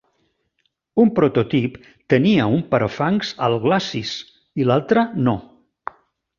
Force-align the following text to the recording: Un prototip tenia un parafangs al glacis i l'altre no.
Un 1.03 1.11
prototip 1.19 1.75
tenia 2.15 2.49
un 2.55 2.65
parafangs 2.73 3.35
al 3.49 3.61
glacis 3.69 4.17
i 4.63 4.69
l'altre 4.73 5.07
no. 5.29 5.41